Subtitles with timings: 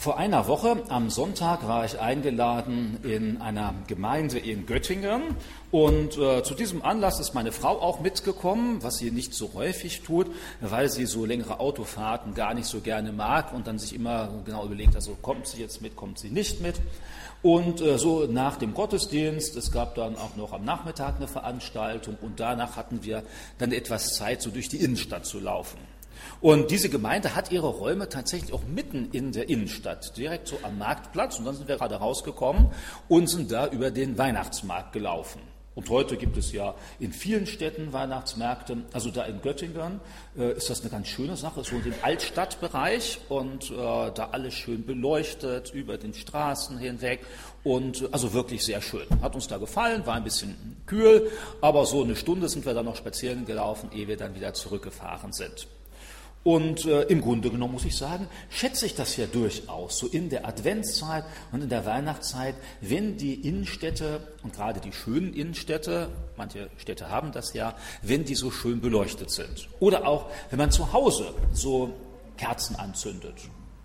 [0.00, 5.20] Vor einer Woche am Sonntag war ich eingeladen in einer Gemeinde in Göttingen
[5.70, 10.00] und äh, zu diesem Anlass ist meine Frau auch mitgekommen, was sie nicht so häufig
[10.00, 10.28] tut,
[10.62, 14.64] weil sie so längere Autofahrten gar nicht so gerne mag und dann sich immer genau
[14.64, 16.76] überlegt, also kommt sie jetzt mit, kommt sie nicht mit.
[17.42, 22.16] Und äh, so nach dem Gottesdienst, es gab dann auch noch am Nachmittag eine Veranstaltung
[22.22, 23.22] und danach hatten wir
[23.58, 25.76] dann etwas Zeit, so durch die Innenstadt zu laufen.
[26.40, 30.78] Und diese Gemeinde hat ihre Räume tatsächlich auch mitten in der Innenstadt, direkt so am
[30.78, 31.38] Marktplatz.
[31.38, 32.68] Und dann sind wir gerade rausgekommen
[33.08, 35.40] und sind da über den Weihnachtsmarkt gelaufen.
[35.76, 38.78] Und heute gibt es ja in vielen Städten Weihnachtsmärkte.
[38.92, 40.00] Also da in Göttingen
[40.36, 44.52] äh, ist das eine ganz schöne Sache, so in dem Altstadtbereich und äh, da alles
[44.54, 47.20] schön beleuchtet über den Straßen hinweg
[47.62, 49.06] und äh, also wirklich sehr schön.
[49.22, 51.30] Hat uns da gefallen, war ein bisschen kühl,
[51.60, 55.32] aber so eine Stunde sind wir dann noch spazieren gelaufen, ehe wir dann wieder zurückgefahren
[55.32, 55.68] sind.
[56.42, 60.30] Und äh, im Grunde genommen muss ich sagen, schätze ich das ja durchaus, so in
[60.30, 66.70] der Adventszeit und in der Weihnachtszeit, wenn die Innenstädte und gerade die schönen Innenstädte, manche
[66.78, 69.68] Städte haben das ja, wenn die so schön beleuchtet sind.
[69.80, 71.92] Oder auch, wenn man zu Hause so
[72.38, 73.34] Kerzen anzündet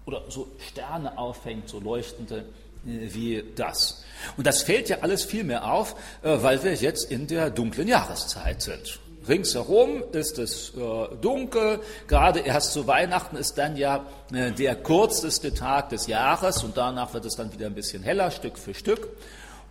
[0.05, 2.45] oder so Sterne aufhängt, so leuchtende
[2.85, 4.05] äh, wie das.
[4.37, 7.89] Und das fällt ja alles viel mehr auf, äh, weil wir jetzt in der dunklen
[7.89, 9.01] Jahreszeit sind.
[9.27, 11.79] Ringsherum ist es äh, dunkel.
[12.07, 17.13] Gerade erst zu Weihnachten ist dann ja äh, der kürzeste Tag des Jahres und danach
[17.13, 19.07] wird es dann wieder ein bisschen heller, Stück für Stück.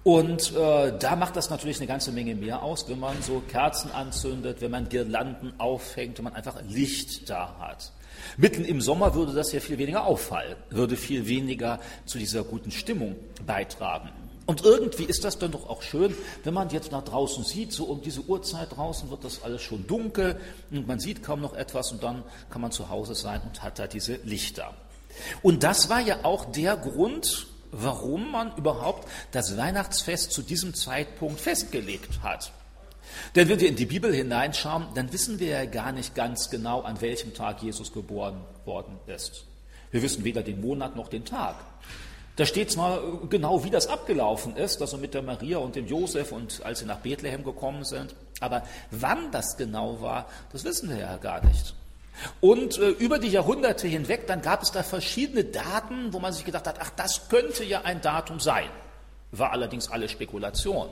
[0.03, 3.91] Und äh, da macht das natürlich eine ganze Menge mehr aus, wenn man so Kerzen
[3.91, 7.91] anzündet, wenn man Girlanden aufhängt, wenn man einfach Licht da hat.
[8.37, 12.71] Mitten im Sommer würde das ja viel weniger auffallen, würde viel weniger zu dieser guten
[12.71, 13.17] Stimmung
[13.47, 14.11] beitragen.
[14.47, 17.85] Und irgendwie ist das dann doch auch schön, wenn man jetzt nach draußen sieht, so
[17.85, 20.39] um diese Uhrzeit draußen wird das alles schon dunkel
[20.71, 23.79] und man sieht kaum noch etwas und dann kann man zu Hause sein und hat
[23.79, 24.75] da diese Lichter.
[25.43, 31.41] Und das war ja auch der Grund, warum man überhaupt das Weihnachtsfest zu diesem Zeitpunkt
[31.41, 32.53] festgelegt hat.
[33.35, 36.83] Denn wenn wir in die Bibel hineinschauen, dann wissen wir ja gar nicht ganz genau,
[36.83, 39.45] an welchem Tag Jesus geboren worden ist.
[39.91, 41.57] Wir wissen weder den Monat noch den Tag.
[42.37, 43.01] Da steht zwar
[43.31, 46.85] genau, wie das abgelaufen ist, also mit der Maria und dem Josef und als sie
[46.85, 51.75] nach Bethlehem gekommen sind, aber wann das genau war, das wissen wir ja gar nicht.
[52.41, 56.45] Und äh, über die Jahrhunderte hinweg, dann gab es da verschiedene Daten, wo man sich
[56.45, 58.69] gedacht hat, ach, das könnte ja ein Datum sein.
[59.33, 60.89] War allerdings alle Spekulation.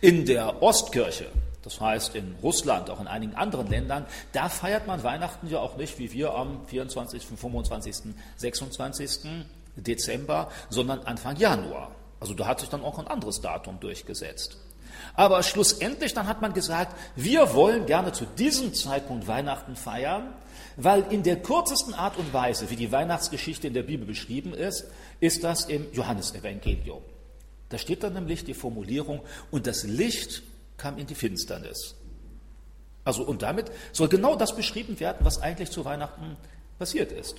[0.00, 1.26] In der Ostkirche,
[1.62, 5.76] das heißt in Russland, auch in einigen anderen Ländern, da feiert man Weihnachten ja auch
[5.76, 9.36] nicht wie wir am 24., 25., 26.
[9.76, 11.92] Dezember, sondern Anfang Januar.
[12.18, 14.58] Also da hat sich dann auch ein anderes Datum durchgesetzt.
[15.14, 20.32] Aber schlussendlich dann hat man gesagt, wir wollen gerne zu diesem Zeitpunkt Weihnachten feiern,
[20.76, 24.86] weil in der kürzesten Art und Weise, wie die Weihnachtsgeschichte in der Bibel beschrieben ist,
[25.20, 27.02] ist das im Johannesevangelium.
[27.68, 29.20] Da steht dann nämlich die Formulierung,
[29.50, 30.42] und das Licht
[30.76, 31.94] kam in die Finsternis.
[33.04, 36.36] Also, und damit soll genau das beschrieben werden, was eigentlich zu Weihnachten
[36.78, 37.36] passiert ist.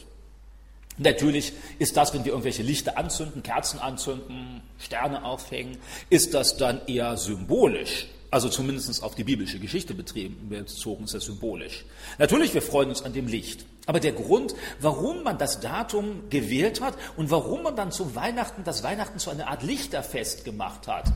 [0.98, 5.78] Natürlich ist das, wenn wir irgendwelche Lichter anzünden, Kerzen anzünden, Sterne aufhängen,
[6.10, 8.08] ist das dann eher symbolisch.
[8.30, 11.84] Also zumindest auf die biblische Geschichte bezogen ist das symbolisch.
[12.18, 13.66] Natürlich, wir freuen uns an dem Licht.
[13.88, 18.64] Aber der Grund, warum man das Datum gewählt hat und warum man dann zu Weihnachten
[18.64, 21.12] das Weihnachten zu einer Art Lichterfest gemacht hat,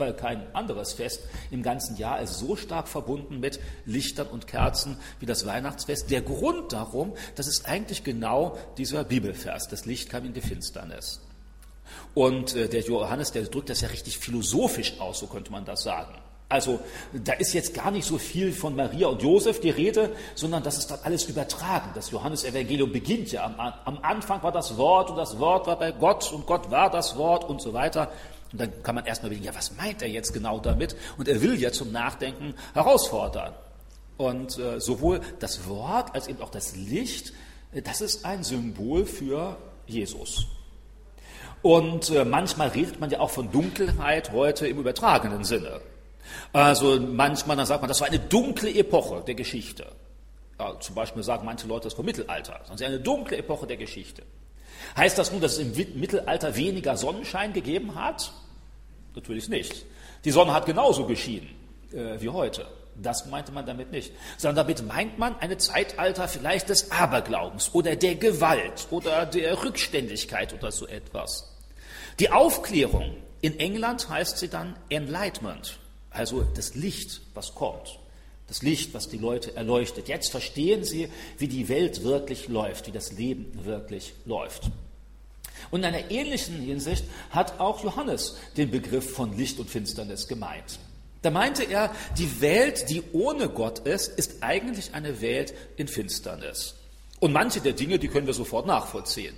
[0.00, 4.96] weil kein anderes Fest im ganzen Jahr ist so stark verbunden mit Lichtern und Kerzen
[5.20, 6.10] wie das Weihnachtsfest.
[6.10, 11.20] Der Grund darum, das ist eigentlich genau dieser Bibelvers, das Licht kam in die Finsternis.
[12.14, 15.82] Und äh, der Johannes, der drückt das ja richtig philosophisch aus, so könnte man das
[15.82, 16.14] sagen.
[16.50, 16.80] Also
[17.12, 20.78] da ist jetzt gar nicht so viel von Maria und Josef die Rede, sondern das
[20.78, 21.90] ist dann alles übertragen.
[21.94, 25.92] Das Johannesevangelium beginnt ja am, am Anfang war das Wort und das Wort war bei
[25.92, 28.10] Gott und Gott war das Wort und so weiter.
[28.52, 30.96] Und dann kann man erstmal überlegen, ja, was meint er jetzt genau damit?
[31.18, 33.54] Und er will ja zum Nachdenken herausfordern.
[34.16, 37.32] Und äh, sowohl das Wort als eben auch das Licht,
[37.72, 39.56] äh, das ist ein Symbol für
[39.86, 40.46] Jesus.
[41.62, 45.80] Und äh, manchmal redet man ja auch von Dunkelheit heute im übertragenen Sinne.
[46.52, 49.86] Also manchmal dann sagt man, das war eine dunkle Epoche der Geschichte.
[50.58, 52.60] Ja, zum Beispiel sagen manche Leute das vom Mittelalter.
[52.72, 54.22] Ist eine dunkle Epoche der Geschichte.
[54.96, 58.32] Heißt das nun, dass es im Mittelalter weniger Sonnenschein gegeben hat?
[59.14, 59.84] Natürlich nicht.
[60.24, 61.48] Die Sonne hat genauso geschienen
[61.92, 62.66] äh, wie heute.
[62.96, 64.12] Das meinte man damit nicht.
[64.36, 70.52] Sondern damit meint man eine Zeitalter vielleicht des Aberglaubens oder der Gewalt oder der Rückständigkeit
[70.52, 71.56] oder so etwas.
[72.18, 75.78] Die Aufklärung in England heißt sie dann Enlightenment,
[76.10, 77.98] also das Licht, was kommt.
[78.48, 80.08] Das Licht, was die Leute erleuchtet.
[80.08, 81.08] Jetzt verstehen sie,
[81.38, 84.64] wie die Welt wirklich läuft, wie das Leben wirklich läuft.
[85.70, 90.78] Und in einer ähnlichen Hinsicht hat auch Johannes den Begriff von Licht und Finsternis gemeint.
[91.22, 96.76] Da meinte er, die Welt, die ohne Gott ist, ist eigentlich eine Welt in Finsternis.
[97.18, 99.36] Und manche der Dinge, die können wir sofort nachvollziehen.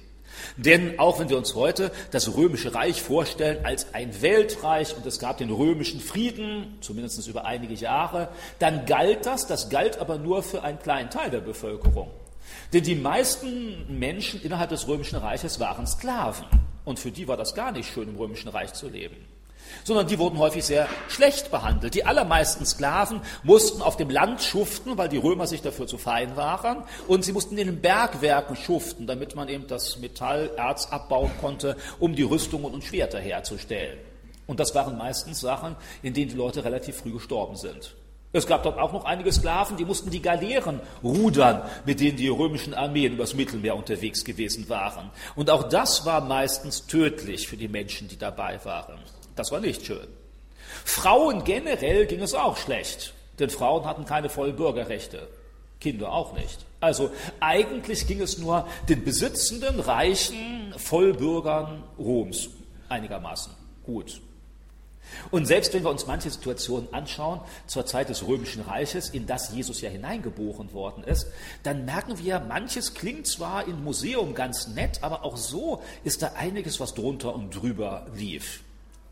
[0.57, 5.19] Denn auch wenn wir uns heute das römische Reich vorstellen als ein Weltreich und es
[5.19, 8.29] gab den römischen Frieden, zumindest über einige Jahre,
[8.59, 12.11] dann galt das, das galt aber nur für einen kleinen Teil der Bevölkerung.
[12.73, 16.47] Denn die meisten Menschen innerhalb des römischen Reiches waren Sklaven.
[16.85, 19.17] Und für die war das gar nicht schön, im römischen Reich zu leben
[19.85, 21.95] sondern die wurden häufig sehr schlecht behandelt.
[21.95, 26.37] Die allermeisten Sklaven mussten auf dem Land schuften, weil die Römer sich dafür zu fein
[26.37, 31.77] waren, und sie mussten in den Bergwerken schuften, damit man eben das Metallerz abbauen konnte,
[31.99, 33.99] um die Rüstungen und Schwerter herzustellen.
[34.47, 37.95] Und das waren meistens Sachen, in denen die Leute relativ früh gestorben sind.
[38.35, 42.29] Es gab dort auch noch einige Sklaven, die mussten die Galeeren rudern, mit denen die
[42.29, 45.11] römischen Armeen übers Mittelmeer unterwegs gewesen waren.
[45.37, 48.99] Und auch das war meistens tödlich für die Menschen, die dabei waren.
[49.37, 50.07] Das war nicht schön.
[50.85, 55.29] Frauen generell ging es auch schlecht, denn Frauen hatten keine vollen Bürgerrechte,
[55.79, 56.65] Kinder auch nicht.
[56.81, 62.49] Also eigentlich ging es nur den besitzenden, reichen Vollbürgern Roms
[62.89, 63.53] einigermaßen
[63.85, 64.21] gut.
[65.31, 69.53] Und selbst wenn wir uns manche Situationen anschauen, zur Zeit des Römischen Reiches, in das
[69.53, 71.27] Jesus ja hineingeboren worden ist,
[71.63, 76.33] dann merken wir, manches klingt zwar im Museum ganz nett, aber auch so ist da
[76.37, 78.61] einiges, was drunter und drüber lief.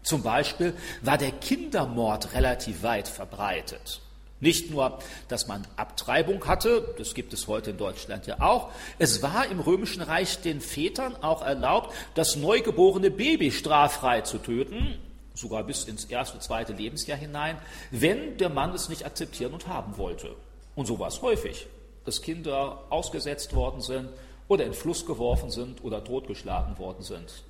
[0.02, 4.00] Zum Beispiel war der Kindermord relativ weit verbreitet.
[4.41, 4.99] Nicht nur,
[5.29, 9.61] dass man Abtreibung hatte, das gibt es heute in Deutschland ja auch, es war im
[9.61, 14.99] Römischen Reich den Vätern auch erlaubt, das neugeborene Baby straffrei zu töten,
[15.35, 17.59] sogar bis ins erste, zweite Lebensjahr hinein,
[17.91, 20.35] wenn der Mann es nicht akzeptieren und haben wollte.
[20.75, 21.67] Und so war es häufig,
[22.05, 24.09] dass Kinder ausgesetzt worden sind
[24.49, 27.44] oder in Fluss geworfen sind oder totgeschlagen worden sind.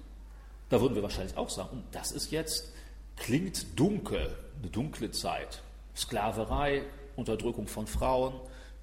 [0.68, 2.72] Da würden wir wahrscheinlich auch sagen, und das ist jetzt,
[3.16, 5.62] klingt dunkel, eine dunkle Zeit.
[5.96, 6.84] Sklaverei,
[7.16, 8.34] Unterdrückung von Frauen,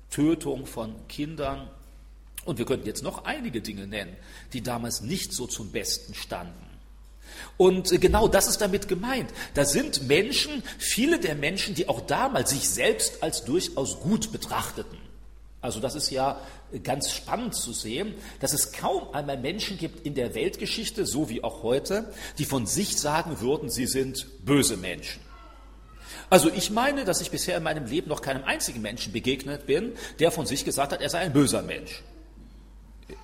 [0.10, 1.70] Tötung von Kindern.
[2.46, 4.16] Und wir könnten jetzt noch einige Dinge nennen,
[4.54, 6.68] die damals nicht so zum Besten standen.
[7.58, 9.30] Und genau das ist damit gemeint.
[9.54, 14.98] Da sind Menschen, viele der Menschen, die auch damals sich selbst als durchaus gut betrachteten.
[15.62, 16.40] Also das ist ja
[16.84, 21.44] ganz spannend zu sehen, dass es kaum einmal Menschen gibt in der Weltgeschichte, so wie
[21.44, 25.22] auch heute, die von sich sagen würden, sie sind böse Menschen.
[26.30, 29.94] Also ich meine, dass ich bisher in meinem Leben noch keinem einzigen Menschen begegnet bin,
[30.20, 32.04] der von sich gesagt hat, er sei ein böser Mensch.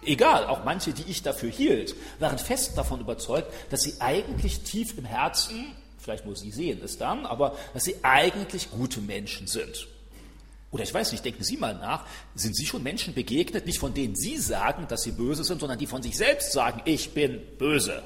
[0.05, 4.97] Egal, auch manche, die ich dafür hielt, waren fest davon überzeugt, dass sie eigentlich tief
[4.97, 9.87] im Herzen, vielleicht nur sie sehen es dann, aber dass sie eigentlich gute Menschen sind.
[10.73, 12.03] Oder ich weiß nicht, denken Sie mal nach,
[12.33, 15.77] sind Sie schon Menschen begegnet, nicht von denen Sie sagen, dass sie böse sind, sondern
[15.77, 18.01] die von sich selbst sagen, ich bin böse.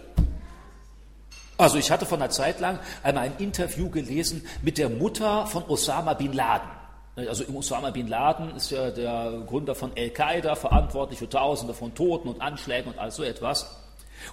[1.58, 5.64] Also ich hatte vor einer Zeit lang einmal ein Interview gelesen mit der Mutter von
[5.64, 6.70] Osama bin Laden.
[7.18, 12.30] Also Osama bin Laden ist ja der Gründer von Al-Qaida, verantwortlich für Tausende von Toten
[12.30, 13.76] und Anschlägen und all so etwas.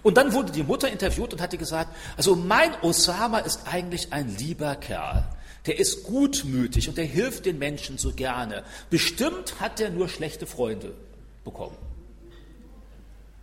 [0.02, 4.36] Und dann wurde die Mutter interviewt und hatte gesagt, also mein Osama ist eigentlich ein
[4.36, 5.24] lieber Kerl
[5.66, 8.64] der ist gutmütig und der hilft den Menschen so gerne.
[8.90, 10.92] Bestimmt hat er nur schlechte Freunde
[11.44, 11.76] bekommen.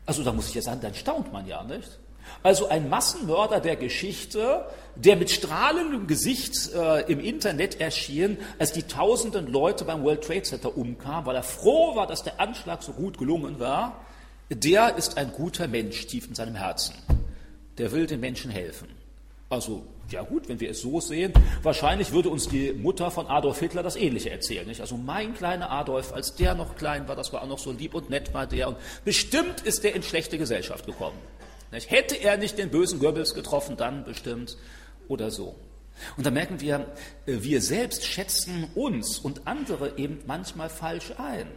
[0.05, 1.99] Also da muss ich ja sagen, dann staunt man ja, nicht?
[2.43, 8.83] Also ein Massenmörder der Geschichte, der mit strahlendem Gesicht äh, im Internet erschien, als die
[8.83, 12.93] tausenden Leute beim World Trade Center umkamen, weil er froh war, dass der Anschlag so
[12.93, 14.05] gut gelungen war,
[14.49, 16.95] der ist ein guter Mensch tief in seinem Herzen.
[17.77, 18.89] Der will den Menschen helfen.
[19.49, 23.59] Also ja gut, wenn wir es so sehen, wahrscheinlich würde uns die Mutter von Adolf
[23.59, 24.67] Hitler das Ähnliche erzählen.
[24.67, 24.81] Nicht?
[24.81, 27.93] Also mein kleiner Adolf, als der noch klein war, das war auch noch so lieb
[27.93, 28.69] und nett war der.
[28.69, 31.17] Und bestimmt ist der in schlechte Gesellschaft gekommen.
[31.71, 31.89] Nicht?
[31.89, 34.57] Hätte er nicht den bösen Goebbels getroffen, dann bestimmt
[35.07, 35.55] oder so.
[36.17, 36.91] Und da merken wir,
[37.25, 41.47] äh, wir selbst schätzen uns und andere eben manchmal falsch ein.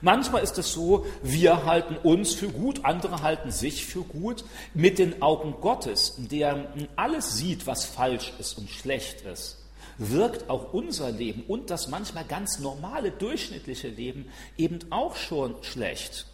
[0.00, 4.44] Manchmal ist es so, wir halten uns für gut, andere halten sich für gut.
[4.74, 9.58] Mit den Augen Gottes, der alles sieht, was falsch ist und schlecht ist,
[9.98, 16.26] wirkt auch unser Leben und das manchmal ganz normale, durchschnittliche Leben eben auch schon schlecht.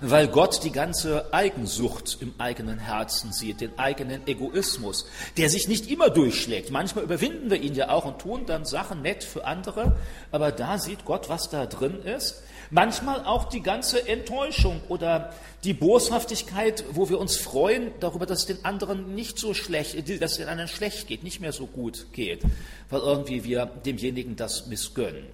[0.00, 5.90] Weil Gott die ganze Eigensucht im eigenen Herzen sieht, den eigenen Egoismus, der sich nicht
[5.90, 6.70] immer durchschlägt.
[6.70, 9.96] Manchmal überwinden wir ihn ja auch und tun dann Sachen nett für andere,
[10.30, 12.42] aber da sieht Gott, was da drin ist.
[12.70, 18.46] Manchmal auch die ganze Enttäuschung oder die Boshaftigkeit, wo wir uns freuen darüber, dass es
[18.46, 22.06] den anderen nicht so schlecht, dass es den anderen schlecht geht, nicht mehr so gut
[22.12, 22.42] geht,
[22.88, 25.26] weil irgendwie wir demjenigen das missgönnen.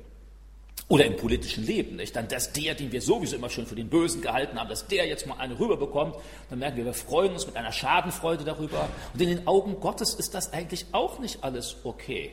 [0.88, 2.16] Oder im politischen Leben, nicht?
[2.16, 5.06] Dann, dass der, den wir sowieso immer schon für den Bösen gehalten haben, dass der
[5.06, 6.16] jetzt mal eine rüberbekommt,
[6.48, 8.88] dann merken wir, wir freuen uns mit einer Schadenfreude darüber.
[9.12, 12.32] Und in den Augen Gottes ist das eigentlich auch nicht alles okay.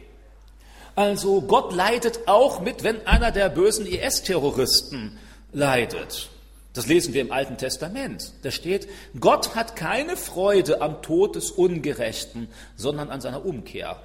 [0.95, 5.17] Also Gott leidet auch mit, wenn einer der bösen IS-Terroristen
[5.51, 6.29] leidet.
[6.71, 8.31] Das lesen wir im Alten Testament.
[8.43, 8.87] Da steht,
[9.19, 12.47] Gott hat keine Freude am Tod des Ungerechten,
[12.77, 14.01] sondern an seiner Umkehr.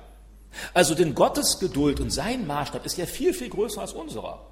[0.74, 4.46] Also denn Gottes Geduld und sein Maßstab ist ja viel, viel größer als unserer.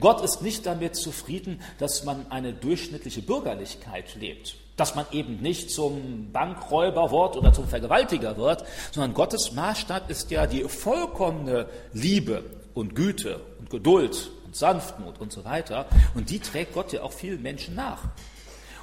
[0.00, 5.70] Gott ist nicht damit zufrieden, dass man eine durchschnittliche Bürgerlichkeit lebt, dass man eben nicht
[5.70, 12.44] zum Bankräuber wird oder zum Vergewaltiger wird, sondern Gottes Maßstab ist ja die vollkommene Liebe
[12.74, 15.86] und Güte und Geduld Sanftmut und so weiter.
[16.14, 18.04] Und die trägt Gott ja auch vielen Menschen nach.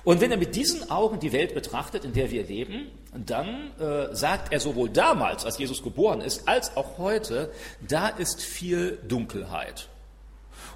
[0.03, 4.13] Und wenn er mit diesen Augen die Welt betrachtet, in der wir leben, dann äh,
[4.15, 7.51] sagt er sowohl damals, als Jesus geboren ist, als auch heute,
[7.87, 9.89] da ist viel Dunkelheit.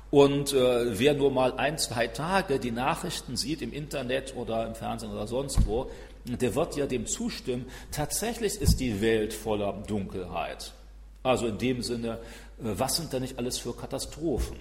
[0.09, 4.75] Und äh, wer nur mal ein, zwei Tage die Nachrichten sieht im Internet oder im
[4.75, 5.89] Fernsehen oder sonst wo,
[6.23, 10.73] der wird ja dem zustimmen, tatsächlich ist die Welt voller Dunkelheit.
[11.23, 12.17] Also in dem Sinne, äh,
[12.59, 14.57] was sind da nicht alles für Katastrophen?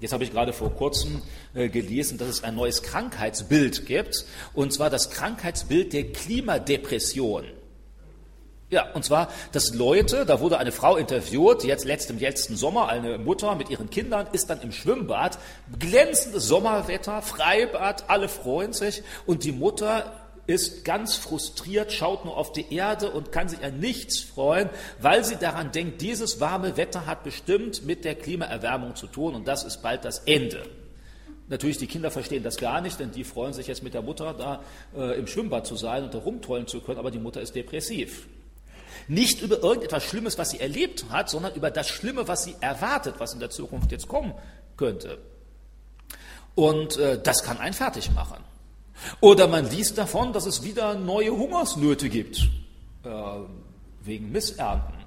[0.00, 1.22] Jetzt habe ich gerade vor kurzem
[1.54, 4.24] äh, gelesen, dass es ein neues Krankheitsbild gibt,
[4.54, 7.44] und zwar das Krankheitsbild der Klimadepression.
[8.70, 13.16] Ja, und zwar, dass Leute, da wurde eine Frau interviewt, jetzt letzten, letzten Sommer, eine
[13.16, 15.38] Mutter mit ihren Kindern, ist dann im Schwimmbad,
[15.78, 22.52] glänzendes Sommerwetter, Freibad, alle freuen sich, und die Mutter ist ganz frustriert, schaut nur auf
[22.52, 27.04] die Erde und kann sich an nichts freuen, weil sie daran denkt, dieses warme Wetter
[27.04, 30.62] hat bestimmt mit der Klimaerwärmung zu tun und das ist bald das Ende.
[31.48, 34.32] Natürlich, die Kinder verstehen das gar nicht, denn die freuen sich jetzt mit der Mutter
[34.32, 34.62] da
[34.96, 38.26] äh, im Schwimmbad zu sein und da rumtollen zu können, aber die Mutter ist depressiv.
[39.06, 43.16] Nicht über irgendetwas Schlimmes, was sie erlebt hat, sondern über das Schlimme, was sie erwartet,
[43.18, 44.32] was in der Zukunft jetzt kommen
[44.78, 45.18] könnte.
[46.54, 48.42] Und äh, das kann einen fertig machen.
[49.20, 52.48] Oder man liest davon, dass es wieder neue Hungersnöte gibt,
[53.04, 53.08] äh,
[54.02, 54.98] wegen Missernten.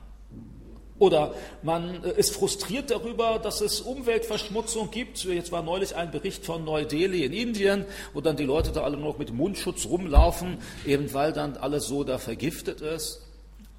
[1.01, 1.33] Oder
[1.63, 5.23] man äh, ist frustriert darüber, dass es Umweltverschmutzung gibt.
[5.23, 8.97] Jetzt war neulich ein Bericht von Neu-Delhi in Indien, wo dann die Leute da alle
[8.97, 13.21] noch mit Mundschutz rumlaufen, eben weil dann alles so da vergiftet ist.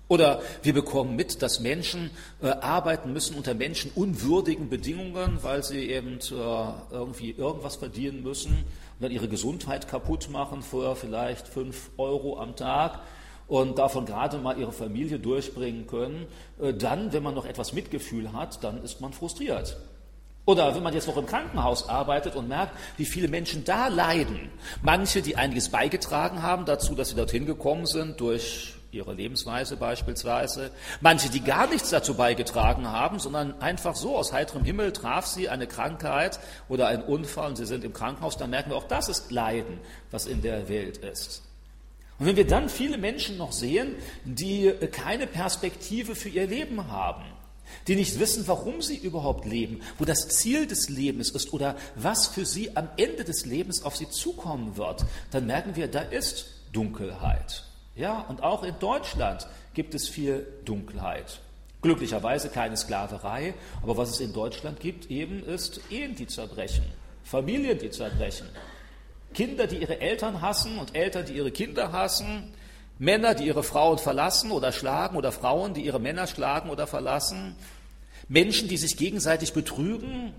[0.08, 2.10] Oder wir bekommen mit, dass Menschen
[2.42, 8.64] äh, arbeiten müssen unter menschenunwürdigen Bedingungen, weil sie eben äh, irgendwie irgendwas verdienen müssen
[9.02, 13.00] dann ihre Gesundheit kaputt machen für vielleicht fünf Euro am Tag
[13.48, 16.26] und davon gerade mal ihre Familie durchbringen können,
[16.60, 19.76] äh, dann, wenn man noch etwas Mitgefühl hat, dann ist man frustriert.
[20.44, 24.50] Oder wenn man jetzt noch im Krankenhaus arbeitet und merkt, wie viele Menschen da leiden.
[24.82, 30.70] Manche, die einiges beigetragen haben dazu, dass sie dorthin gekommen sind durch ihre Lebensweise beispielsweise.
[31.00, 35.48] Manche, die gar nichts dazu beigetragen haben, sondern einfach so aus heiterem Himmel traf sie
[35.48, 39.08] eine Krankheit oder ein Unfall und sie sind im Krankenhaus, dann merken wir auch, das
[39.08, 39.78] ist Leiden,
[40.10, 41.42] was in der Welt ist.
[42.18, 47.24] Und wenn wir dann viele Menschen noch sehen, die keine Perspektive für ihr Leben haben,
[47.88, 52.26] die nicht wissen, warum sie überhaupt leben, wo das Ziel des Lebens ist oder was
[52.26, 56.46] für sie am Ende des Lebens auf sie zukommen wird, dann merken wir, da ist
[56.72, 57.64] Dunkelheit.
[57.94, 61.40] Ja, und auch in Deutschland gibt es viel Dunkelheit.
[61.82, 66.84] Glücklicherweise keine Sklaverei, aber was es in Deutschland gibt, eben ist Ehen, die zerbrechen,
[67.24, 68.48] Familien, die zerbrechen,
[69.34, 72.52] Kinder, die ihre Eltern hassen und Eltern, die ihre Kinder hassen,
[72.98, 77.56] Männer, die ihre Frauen verlassen oder schlagen oder Frauen, die ihre Männer schlagen oder verlassen,
[78.28, 80.32] Menschen, die sich gegenseitig betrügen,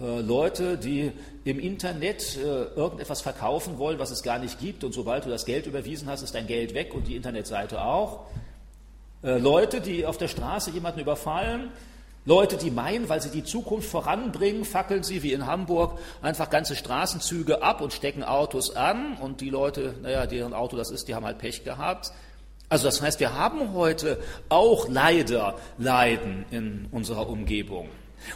[0.00, 1.12] äh, Leute, die
[1.44, 5.46] im Internet äh, irgendetwas verkaufen wollen, was es gar nicht gibt, und sobald du das
[5.46, 8.26] Geld überwiesen hast, ist dein Geld weg und die Internetseite auch.
[9.22, 11.70] Äh, Leute, die auf der Straße jemanden überfallen,
[12.26, 16.74] Leute, die meinen, weil sie die Zukunft voranbringen, fackeln sie wie in Hamburg einfach ganze
[16.74, 19.16] Straßenzüge ab und stecken Autos an.
[19.18, 22.12] Und die Leute, naja, deren Auto das ist, die haben halt Pech gehabt.
[22.68, 27.88] Also das heißt, wir haben heute auch leider Leiden in unserer Umgebung.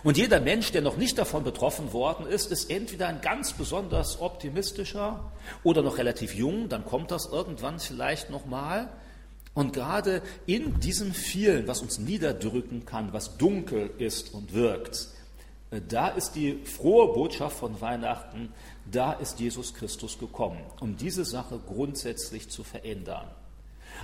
[0.05, 4.21] Und jeder Mensch, der noch nicht davon betroffen worden ist, ist entweder ein ganz besonders
[4.21, 5.33] optimistischer
[5.63, 8.89] oder noch relativ jung, dann kommt das irgendwann vielleicht nochmal.
[9.53, 15.09] Und gerade in diesem vielen, was uns niederdrücken kann, was dunkel ist und wirkt,
[15.71, 18.53] äh, da ist die frohe Botschaft von Weihnachten,
[18.91, 23.29] da ist Jesus Christus gekommen, um diese Sache grundsätzlich zu verändern.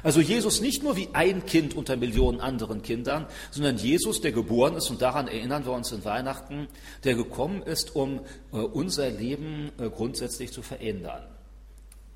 [0.02, 4.74] Also Jesus nicht nur wie ein Kind unter Millionen anderen Kindern, sondern Jesus, der geboren
[4.74, 6.68] ist, und daran erinnern wir uns in Weihnachten,
[7.04, 8.20] der gekommen ist, um
[8.52, 11.24] äh, unser Leben äh, grundsätzlich zu verändern.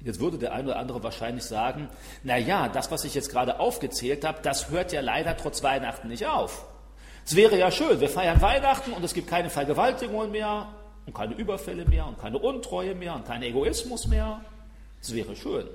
[0.02, 1.88] Jetzt würde der eine oder andere wahrscheinlich sagen,
[2.24, 6.08] na ja, das, was ich jetzt gerade aufgezählt habe, das hört ja leider trotz Weihnachten
[6.08, 6.66] nicht auf.
[7.26, 10.68] Es wäre ja schön, wir feiern Weihnachten und es gibt keine Vergewaltigungen mehr
[11.04, 14.40] und keine Überfälle mehr und keine Untreue mehr und kein Egoismus mehr.
[15.02, 15.66] Es wäre schön.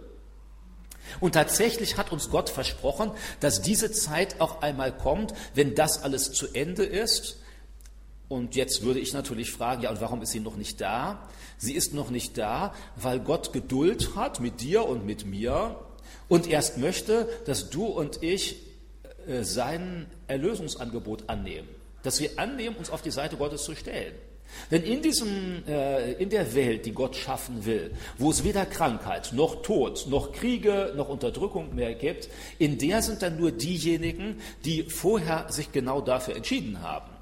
[1.20, 6.32] Und tatsächlich hat uns Gott versprochen, dass diese Zeit auch einmal kommt, wenn das alles
[6.34, 7.40] zu Ende ist.
[8.28, 11.30] Und jetzt würde ich natürlich fragen, ja, und warum ist sie noch nicht da?
[11.58, 15.80] Sie ist noch nicht da, weil Gott Geduld hat mit dir und mit mir
[16.28, 18.64] und erst möchte, dass du und ich
[19.28, 21.68] äh, sein Erlösungsangebot annehmen,
[22.04, 24.16] dass wir annehmen, uns auf die Seite Gottes zu stellen.
[24.72, 29.34] Denn in, diesem, äh, in der Welt, die Gott schaffen will, wo es weder Krankheit
[29.34, 34.84] noch Tod noch Kriege noch Unterdrückung mehr gibt, in der sind dann nur diejenigen, die
[34.84, 37.16] vorher sich genau dafür entschieden haben.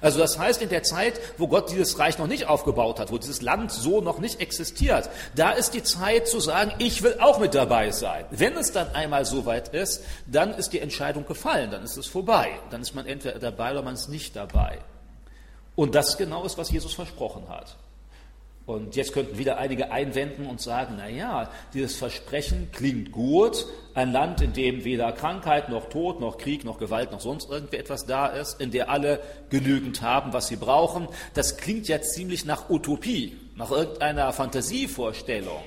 [0.00, 3.18] Also das heißt, in der Zeit, wo Gott dieses Reich noch nicht aufgebaut hat, wo
[3.18, 7.38] dieses Land so noch nicht existiert, da ist die Zeit zu sagen, ich will auch
[7.38, 8.24] mit dabei sein.
[8.30, 12.06] Wenn es dann einmal so weit ist, dann ist die Entscheidung gefallen, dann ist es
[12.06, 12.48] vorbei.
[12.70, 14.78] Dann ist man entweder dabei oder man ist nicht dabei.
[15.76, 17.76] Und das genau ist, was Jesus versprochen hat.
[18.66, 24.10] Und jetzt könnten wieder einige einwenden und sagen, na ja, dieses Versprechen klingt gut, ein
[24.10, 28.06] Land, in dem weder Krankheit noch Tod noch Krieg noch Gewalt noch sonst irgendwie etwas
[28.06, 32.70] da ist, in der alle genügend haben, was sie brauchen, das klingt ja ziemlich nach
[32.70, 35.62] Utopie, nach irgendeiner Fantasievorstellung.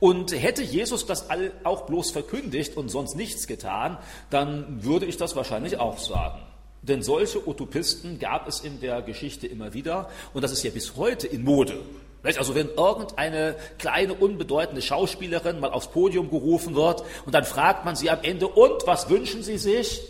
[0.00, 3.96] Und hätte Jesus das all auch bloß verkündigt und sonst nichts getan,
[4.30, 6.40] dann würde ich das wahrscheinlich auch sagen.
[6.82, 10.96] Denn solche Utopisten gab es in der Geschichte immer wieder und das ist ja bis
[10.96, 11.80] heute in Mode.
[12.24, 17.96] Also wenn irgendeine kleine, unbedeutende Schauspielerin mal aufs Podium gerufen wird und dann fragt man
[17.96, 20.02] sie am Ende, und was wünschen Sie sich?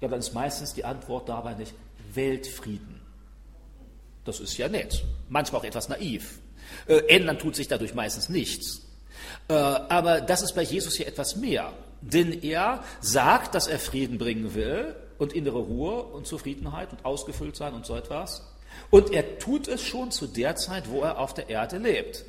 [0.00, 1.74] Ja, dann ist meistens die Antwort dabei nicht
[2.14, 3.00] Weltfrieden.
[4.24, 6.38] Das ist ja nett, manchmal auch etwas naiv.
[6.86, 8.82] Äh, ändern tut sich dadurch meistens nichts.
[9.48, 11.72] Äh, aber das ist bei Jesus hier etwas mehr.
[12.00, 17.56] Denn er sagt, dass er Frieden bringen will und innere Ruhe und Zufriedenheit und ausgefüllt
[17.56, 18.42] sein und so etwas.
[18.90, 22.24] Und er tut es schon zu der Zeit, wo er auf der Erde lebt.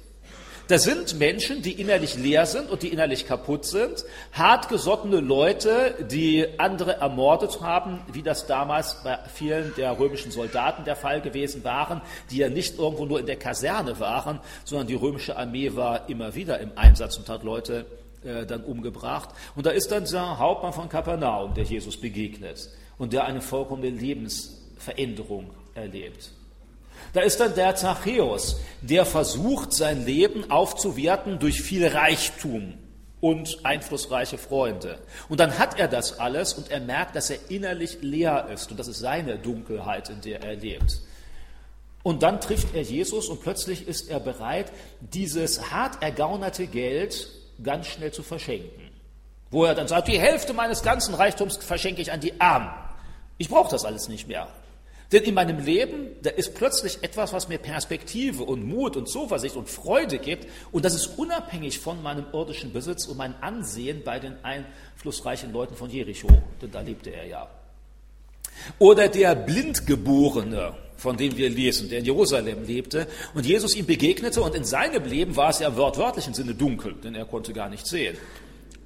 [0.70, 6.48] Das sind Menschen, die innerlich leer sind und die innerlich kaputt sind, hartgesottene Leute, die
[6.58, 12.01] andere ermordet haben, wie das damals bei vielen der römischen Soldaten der Fall gewesen waren,
[12.32, 16.34] die ja nicht irgendwo nur in der Kaserne waren, sondern die römische Armee war immer
[16.34, 17.86] wieder im Einsatz und hat Leute
[18.24, 19.29] äh, dann umgebracht.
[19.58, 23.90] Und da ist dann der Hauptmann von Kapernaum, der Jesus begegnet und der eine vollkommene
[23.90, 26.32] Lebensveränderung erlebt.
[27.12, 32.75] Da ist dann der Zachäus, der versucht, sein Leben aufzuwerten durch viel Reichtum
[33.20, 35.00] und einflussreiche Freunde.
[35.29, 38.79] Und dann hat er das alles und er merkt, dass er innerlich leer ist und
[38.79, 41.01] das ist seine Dunkelheit, in der er lebt.
[42.03, 47.29] Und dann trifft er Jesus und plötzlich ist er bereit, dieses hart ergaunerte Geld
[47.64, 48.92] ganz schnell zu verschenken.
[49.51, 52.72] Wo er dann sagt, die Hälfte meines ganzen Reichtums verschenke ich an die Armen.
[53.37, 54.48] Ich brauche das alles nicht mehr.
[55.13, 59.55] Denn in meinem Leben, da ist plötzlich etwas, was mir Perspektive und Mut und Zuversicht
[59.55, 60.48] und Freude gibt.
[60.72, 65.75] Und das ist unabhängig von meinem irdischen Besitz und meinem Ansehen bei den einflussreichen Leuten
[65.75, 66.29] von Jericho.
[66.61, 67.48] Denn da lebte er ja.
[68.79, 74.41] Oder der Blindgeborene, von dem wir lesen, der in Jerusalem lebte und Jesus ihm begegnete
[74.41, 77.85] und in seinem Leben war es ja im Sinne dunkel, denn er konnte gar nicht
[77.85, 78.17] sehen.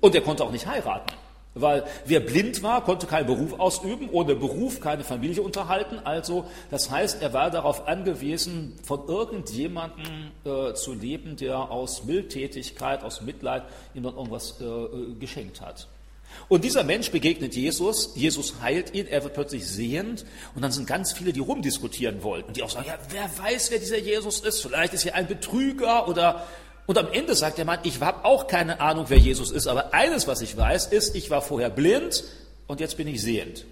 [0.02, 1.14] Und er konnte auch nicht heiraten.
[1.62, 6.00] Weil wer blind war, konnte keinen Beruf ausüben, ohne Beruf keine Familie unterhalten.
[6.04, 13.04] Also, das heißt, er war darauf angewiesen, von irgendjemandem äh, zu leben, der aus Mildtätigkeit,
[13.04, 15.88] aus Mitleid ihm dann irgendwas äh, äh, geschenkt hat.
[16.50, 20.88] Und dieser Mensch begegnet Jesus, Jesus heilt ihn, er wird plötzlich sehend und dann sind
[20.88, 24.62] ganz viele, die rumdiskutieren wollten, die auch sagen, ja, wer weiß, wer dieser Jesus ist,
[24.62, 26.46] vielleicht ist er ein Betrüger oder
[26.88, 29.94] und am Ende sagt der Mann, ich habe auch keine Ahnung, wer Jesus ist, aber
[29.94, 32.24] eines, was ich weiß, ist, ich war vorher blind
[32.66, 33.66] und jetzt bin ich sehend.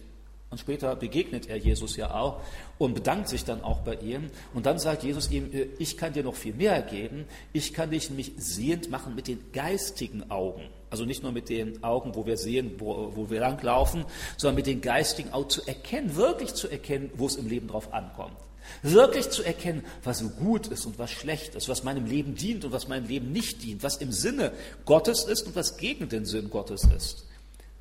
[0.51, 2.39] Und später begegnet er Jesus ja auch
[2.77, 4.29] und bedankt sich dann auch bei ihm.
[4.53, 7.25] Und dann sagt Jesus ihm, äh, ich kann dir noch viel mehr geben.
[7.51, 10.61] Ich kann dich nämlich sehend machen mit den geistigen Augen.
[10.89, 14.05] Also nicht nur mit den Augen, wo wir sehen, wo, wo wir langlaufen,
[14.37, 17.93] sondern mit den geistigen Augen zu erkennen, wirklich zu erkennen, wo es im Leben drauf
[17.93, 18.37] ankommt.
[18.81, 22.65] Wirklich zu erkennen, was so gut ist und was schlecht ist, was meinem Leben dient
[22.65, 24.51] und was meinem Leben nicht dient, was im Sinne
[24.85, 27.25] Gottes ist und was gegen den Sinn Gottes ist.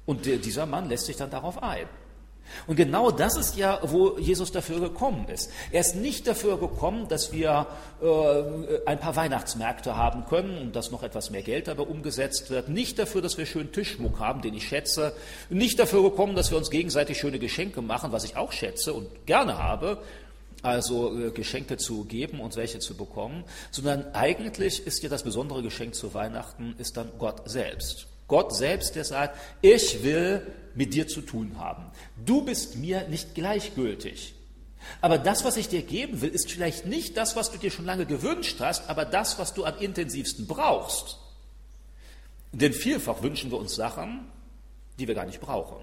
[0.07, 1.89] Und dieser Mann lässt sich dann darauf ein.
[2.67, 5.51] Und genau das ist ja, wo Jesus dafür gekommen ist.
[5.71, 7.67] Er ist nicht dafür gekommen, dass wir
[8.03, 12.69] äh, ein paar Weihnachtsmärkte haben können und dass noch etwas mehr Geld dabei umgesetzt wird.
[12.69, 15.15] Nicht dafür, dass wir schönen Tischschmuck haben, den ich schätze.
[15.51, 19.27] Nicht dafür gekommen, dass wir uns gegenseitig schöne Geschenke machen, was ich auch schätze und
[19.27, 19.99] gerne habe
[20.65, 25.63] also äh, Geschenke zu geben und welche zu bekommen, sondern eigentlich ist ja das besondere
[25.63, 28.07] Geschenk zu Weihnachten ist dann Gott selbst.
[28.27, 31.85] Gott selbst, der sagt, ich will mit dir zu tun haben.
[32.25, 34.35] Du bist mir nicht gleichgültig.
[35.01, 37.85] Aber das, was ich dir geben will, ist vielleicht nicht das, was du dir schon
[37.85, 41.19] lange gewünscht hast, aber das, was du am intensivsten brauchst.
[42.53, 44.27] Denn vielfach wünschen wir uns Sachen,
[44.99, 45.77] die wir gar nicht brauchen.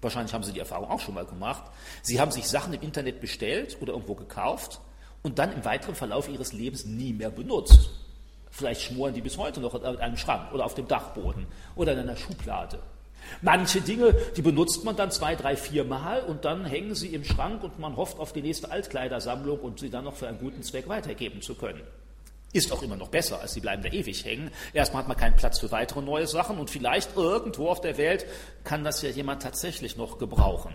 [0.00, 1.64] Wahrscheinlich haben Sie die Erfahrung auch schon mal gemacht.
[2.02, 4.80] Sie haben sich Sachen im Internet bestellt oder irgendwo gekauft
[5.22, 7.90] und dann im weiteren Verlauf Ihres Lebens nie mehr benutzt.
[8.50, 11.98] Vielleicht schmoren die bis heute noch in einem Schrank oder auf dem Dachboden oder in
[11.98, 12.78] einer Schublade.
[13.42, 17.24] Manche Dinge, die benutzt man dann zwei, drei, vier Mal und dann hängen sie im
[17.24, 20.62] Schrank und man hofft auf die nächste Altkleidersammlung und sie dann noch für einen guten
[20.62, 21.82] Zweck weitergeben zu können.
[22.56, 24.50] Ist auch immer noch besser, als sie bleiben da ewig hängen.
[24.72, 28.24] Erstmal hat man keinen Platz für weitere neue Sachen und vielleicht irgendwo auf der Welt
[28.64, 30.72] kann das ja jemand tatsächlich noch gebrauchen.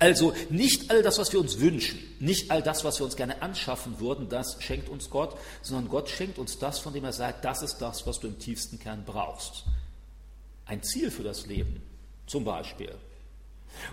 [0.00, 3.40] Also nicht all das, was wir uns wünschen, nicht all das, was wir uns gerne
[3.40, 7.44] anschaffen würden, das schenkt uns Gott, sondern Gott schenkt uns das, von dem er sagt,
[7.44, 9.62] das ist das, was du im tiefsten Kern brauchst.
[10.66, 11.82] Ein Ziel für das Leben
[12.26, 12.92] zum Beispiel.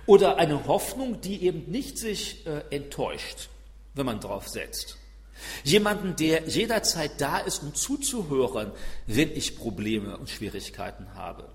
[0.08, 3.50] Oder eine Hoffnung, die eben nicht sich äh, enttäuscht,
[3.94, 4.98] wenn man drauf setzt.
[5.63, 8.71] Jemanden, der jederzeit da ist, um zuzuhören,
[9.08, 11.45] wenn ich Probleme und Schwierigkeiten habe.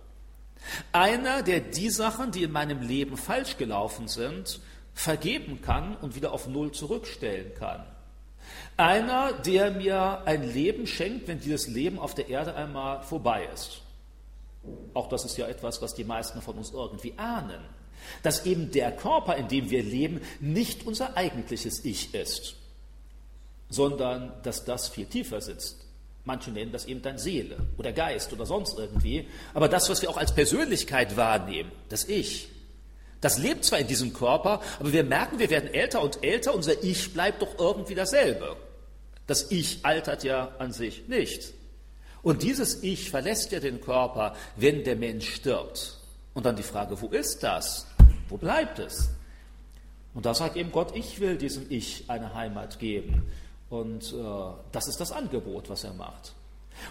[0.92, 4.60] Einer, der die Sachen, die in meinem Leben falsch gelaufen sind,
[4.94, 7.84] vergeben kann und wieder auf Null zurückstellen kann.
[8.76, 13.82] Einer, der mir ein Leben schenkt, wenn dieses Leben auf der Erde einmal vorbei ist.
[14.94, 17.60] Auch das ist ja etwas, was die meisten von uns irgendwie ahnen.
[18.22, 22.56] Dass eben der Körper, in dem wir leben, nicht unser eigentliches Ich ist,
[23.68, 25.78] sondern dass das viel tiefer sitzt.
[26.24, 29.28] Manche nennen das eben dann Seele oder Geist oder sonst irgendwie.
[29.52, 32.48] Aber das, was wir auch als Persönlichkeit wahrnehmen, das Ich,
[33.20, 36.82] das lebt zwar in diesem Körper, aber wir merken, wir werden älter und älter, unser
[36.82, 38.56] Ich bleibt doch irgendwie dasselbe.
[39.26, 41.52] Das Ich altert ja an sich nicht.
[42.22, 45.98] Und dieses Ich verlässt ja den Körper, wenn der Mensch stirbt.
[46.32, 47.86] Und dann die Frage, wo ist das?
[48.28, 49.10] Wo bleibt es?
[50.14, 53.26] Und da sagt eben Gott, ich will diesem Ich eine Heimat geben.
[53.74, 54.16] Und äh,
[54.70, 56.32] das ist das Angebot, was er macht.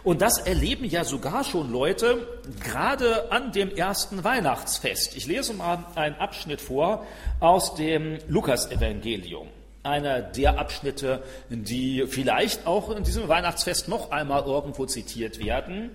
[0.04, 2.28] Und das erleben ja sogar schon Leute
[2.62, 5.15] gerade an dem ersten Weihnachtsfest.
[5.15, 7.06] Ich lese mal einen Abschnitt vor
[7.39, 9.48] aus dem Lukasevangelium
[9.84, 15.91] einer der Abschnitte, die vielleicht auch in diesem Weihnachtsfest noch einmal irgendwo zitiert werden.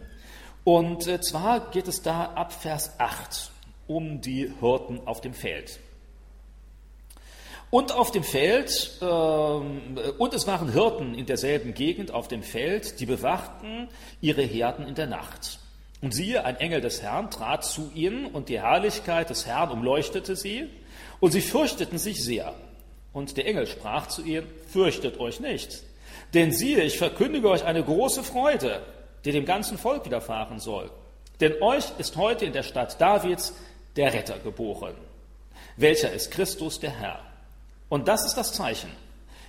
[0.64, 3.50] Und äh, zwar geht es da ab Vers 8
[3.86, 5.80] um die Hirten auf dem Feld.
[7.70, 12.98] Und auf dem Feld, äh, und es waren Hirten in derselben Gegend auf dem Feld,
[13.00, 13.88] die bewachten
[14.20, 15.58] ihre Herden in der Nacht.
[16.00, 20.34] Und siehe, ein Engel des Herrn trat zu ihnen, und die Herrlichkeit des Herrn umleuchtete
[20.34, 20.68] sie,
[21.20, 22.54] und sie fürchteten sich sehr.
[23.12, 25.82] Und der Engel sprach zu ihr, fürchtet euch nicht,
[26.34, 28.82] denn siehe, ich verkündige euch eine große Freude,
[29.24, 30.90] die dem ganzen Volk widerfahren soll.
[31.40, 33.54] Denn euch ist heute in der Stadt Davids
[33.96, 34.94] der Retter geboren,
[35.76, 37.27] welcher ist Christus der Herr.
[37.88, 38.90] Und das ist das Zeichen.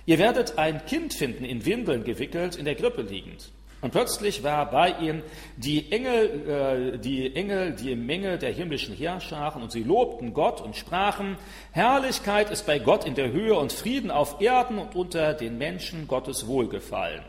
[0.06, 3.50] Ihr werdet ein Kind finden, in Windeln gewickelt, in der Grippe liegend.
[3.82, 5.22] Und plötzlich war bei ihm
[5.56, 10.76] die Engel, äh, die Engel, die Menge der himmlischen Heerscharen, und sie lobten Gott und
[10.76, 11.38] sprachen,
[11.72, 16.08] Herrlichkeit ist bei Gott in der Höhe und Frieden auf Erden und unter den Menschen
[16.08, 17.22] Gottes Wohlgefallen.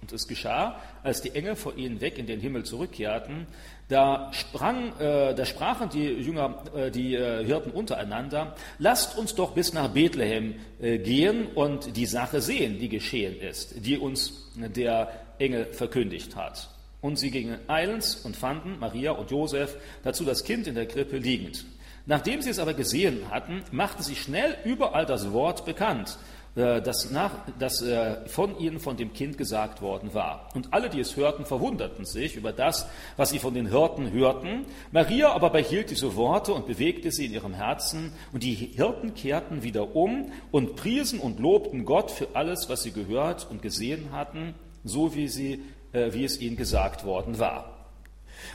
[0.00, 3.46] Und es geschah, als die Engel vor ihnen weg in den Himmel zurückkehrten,
[3.88, 9.52] da, sprang, äh, da sprachen die Jünger, äh, die äh, Hirten untereinander, lasst uns doch
[9.52, 15.10] bis nach Bethlehem äh, gehen und die Sache sehen, die geschehen ist, die uns der
[15.38, 16.70] Engel verkündigt hat.
[17.00, 21.16] Und sie gingen eilends und fanden Maria und Josef, dazu das Kind in der Krippe
[21.16, 21.64] liegend.
[22.06, 26.18] Nachdem sie es aber gesehen hatten, machten sie schnell überall das Wort bekannt,
[26.54, 30.48] das, nach, das äh, von ihnen, von dem Kind gesagt worden war.
[30.54, 34.66] Und alle, die es hörten, verwunderten sich über das, was sie von den Hirten hörten.
[34.90, 38.12] Maria aber behielt diese Worte und bewegte sie in ihrem Herzen.
[38.32, 42.92] Und die Hirten kehrten wieder um und priesen und lobten Gott für alles, was sie
[42.92, 47.76] gehört und gesehen hatten so wie, sie, äh, wie es ihnen gesagt worden war.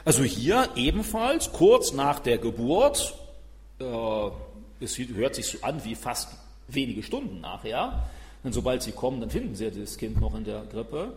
[0.03, 3.15] Also hier ebenfalls kurz nach der Geburt,
[3.79, 3.85] äh,
[4.79, 6.29] es hört sich so an wie fast
[6.67, 8.07] wenige Stunden nachher,
[8.43, 11.13] denn sobald sie kommen, dann finden sie das Kind noch in der Grippe.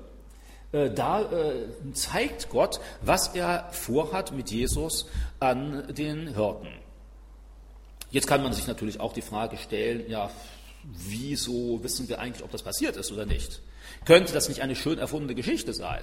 [0.72, 5.06] Äh, da äh, zeigt Gott, was er vorhat mit Jesus
[5.40, 6.68] an den Hirten.
[8.10, 10.30] Jetzt kann man sich natürlich auch die Frage stellen, ja,
[10.82, 13.60] wieso wissen wir eigentlich, ob das passiert ist oder nicht?
[14.04, 16.02] Könnte das nicht eine schön erfundene Geschichte sein?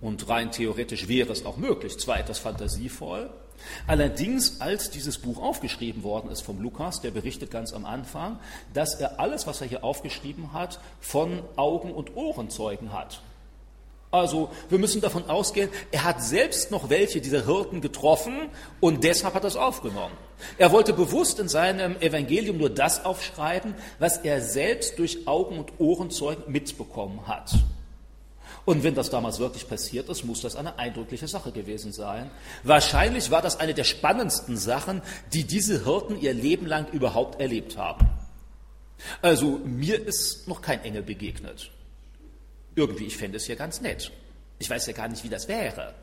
[0.00, 3.30] Und rein theoretisch wäre es auch möglich, zwar etwas fantasievoll.
[3.86, 8.38] Allerdings, als dieses Buch aufgeschrieben worden ist vom Lukas, der berichtet ganz am Anfang,
[8.74, 13.20] dass er alles, was er hier aufgeschrieben hat, von Augen und Ohrenzeugen hat.
[14.10, 18.48] Also wir müssen davon ausgehen, er hat selbst noch welche dieser Hirten getroffen
[18.80, 20.14] und deshalb hat er es aufgenommen.
[20.56, 25.72] Er wollte bewusst in seinem Evangelium nur das aufschreiben, was er selbst durch Augen- und
[25.78, 27.52] Ohrenzeugen mitbekommen hat.
[28.68, 32.30] Und wenn das damals wirklich passiert ist, muss das eine eindrückliche Sache gewesen sein.
[32.64, 35.00] Wahrscheinlich war das eine der spannendsten Sachen,
[35.32, 38.10] die diese Hirten ihr Leben lang überhaupt erlebt haben.
[39.22, 41.70] Also mir ist noch kein Engel begegnet.
[42.74, 44.12] Irgendwie, ich fände es ja ganz nett.
[44.58, 45.94] Ich weiß ja gar nicht, wie das wäre.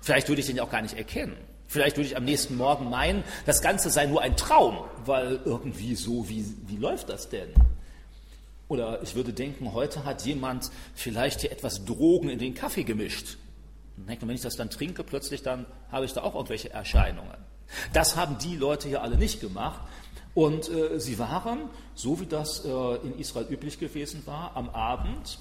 [0.00, 1.36] Vielleicht würde ich den ja auch gar nicht erkennen.
[1.66, 5.96] Vielleicht würde ich am nächsten Morgen meinen, das Ganze sei nur ein Traum, weil irgendwie
[5.96, 7.48] so, wie, wie läuft das denn?
[8.68, 13.36] Oder ich würde denken, heute hat jemand vielleicht hier etwas Drogen in den Kaffee gemischt.
[13.96, 17.36] Und wenn ich das dann trinke, plötzlich dann habe ich da auch irgendwelche Erscheinungen.
[17.92, 19.80] Das haben die Leute hier alle nicht gemacht.
[20.34, 25.38] Und äh, sie waren, so wie das äh, in Israel üblich gewesen war, am Abend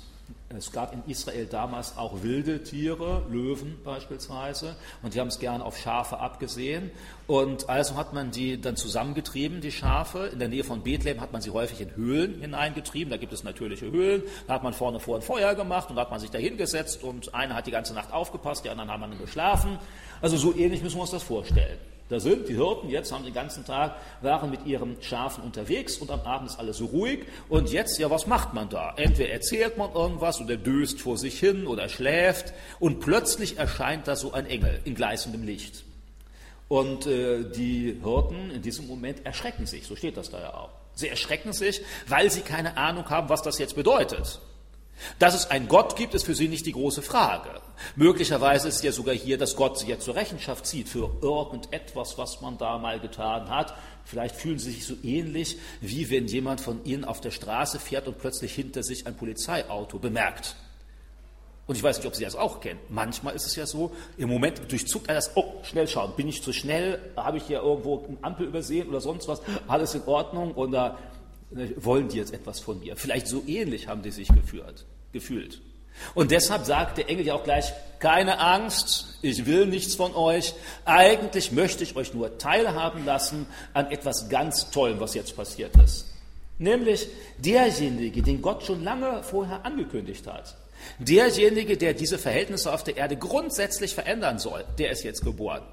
[0.49, 5.61] es gab in Israel damals auch wilde Tiere, Löwen beispielsweise, und die haben es gern
[5.61, 6.91] auf Schafe abgesehen.
[7.27, 10.27] Und also hat man die dann zusammengetrieben, die Schafe.
[10.31, 13.09] In der Nähe von Bethlehem hat man sie häufig in Höhlen hineingetrieben.
[13.09, 14.23] Da gibt es natürliche Höhlen.
[14.47, 17.03] Da hat man vorne vor ein Feuer gemacht und da hat man sich da hingesetzt
[17.03, 19.79] und einer hat die ganze Nacht aufgepasst, die anderen haben dann geschlafen.
[20.21, 21.77] Also so ähnlich müssen wir uns das vorstellen.
[22.07, 26.11] Da sind die Hirten, jetzt haben den ganzen Tag, waren mit ihren Schafen unterwegs und
[26.11, 27.25] am Abend ist alles so ruhig.
[27.49, 28.93] Und jetzt, ja, was macht man da?
[28.95, 34.15] Entweder erzählt man irgendwas oder döst vor sich hin oder schläft und plötzlich erscheint da
[34.15, 35.83] so ein Engel in gleißendem Licht.
[36.67, 40.69] Und äh, die Hirten in diesem Moment erschrecken sich, so steht das da ja auch.
[40.93, 44.39] Sie erschrecken sich, weil sie keine Ahnung haben, was das jetzt bedeutet.
[45.19, 47.61] Dass es einen Gott gibt, ist für sie nicht die große Frage.
[47.95, 52.17] Möglicherweise ist es ja sogar hier, dass Gott sie jetzt zur Rechenschaft zieht für irgendetwas,
[52.17, 53.73] was man da mal getan hat.
[54.05, 58.07] Vielleicht fühlen sie sich so ähnlich, wie wenn jemand von ihnen auf der Straße fährt
[58.07, 60.55] und plötzlich hinter sich ein Polizeiauto bemerkt.
[61.67, 62.79] Und ich weiß nicht, ob Sie das auch kennen.
[62.89, 66.43] Manchmal ist es ja so, im Moment durchzuckt er das, oh, schnell schauen, bin ich
[66.43, 70.53] zu schnell, habe ich hier irgendwo eine Ampel übersehen oder sonst was, alles in Ordnung
[70.53, 70.99] oder
[71.77, 72.95] wollen die jetzt etwas von mir?
[72.95, 75.61] Vielleicht so ähnlich haben die sich geführt, gefühlt.
[76.13, 80.53] Und deshalb sagt der Engel ja auch gleich, keine Angst, ich will nichts von euch.
[80.83, 86.11] Eigentlich möchte ich euch nur teilhaben lassen an etwas ganz Tollem, was jetzt passiert ist.
[86.57, 90.55] Nämlich derjenige, den Gott schon lange vorher angekündigt hat.
[90.99, 95.63] Derjenige, der diese Verhältnisse auf der Erde grundsätzlich verändern soll, der ist jetzt geboren.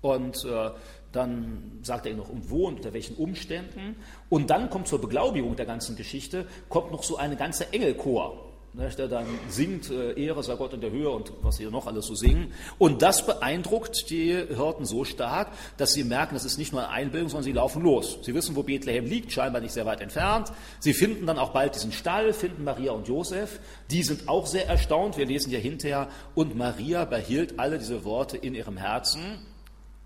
[0.00, 0.70] Und äh,
[1.16, 3.96] dann sagt er noch, und wo und unter welchen Umständen.
[4.28, 8.88] Und dann kommt zur Beglaubigung der ganzen Geschichte, kommt noch so eine ganze Engelchor, ne,
[8.96, 12.06] der dann singt, äh, Ehre sei Gott in der Höhe und was sie noch alles
[12.06, 12.52] so singen.
[12.78, 15.48] Und das beeindruckt die Hirten so stark,
[15.78, 18.18] dass sie merken, das ist nicht nur eine Einbildung, sondern sie laufen los.
[18.22, 20.52] Sie wissen, wo Bethlehem liegt, scheinbar nicht sehr weit entfernt.
[20.80, 23.58] Sie finden dann auch bald diesen Stall, finden Maria und Josef.
[23.90, 25.16] Die sind auch sehr erstaunt.
[25.16, 29.38] Wir lesen ja hinterher, und Maria behielt alle diese Worte in ihrem Herzen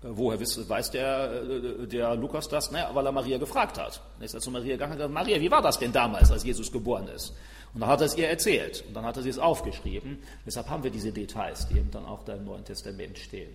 [0.01, 2.71] woher weiß der, äh, der Lukas das?
[2.71, 4.01] Naja, weil er Maria gefragt hat.
[4.19, 6.71] Er ist zu Maria gegangen und gesagt, Maria, wie war das denn damals, als Jesus
[6.71, 7.35] geboren ist?
[7.73, 10.21] Und dann hat er es ihr erzählt und dann hat er sie es aufgeschrieben.
[10.45, 13.51] Deshalb haben wir diese Details, die eben dann auch da im Neuen Testament stehen.